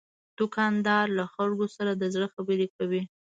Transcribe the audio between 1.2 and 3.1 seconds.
خلکو سره د زړه خبرې کوي.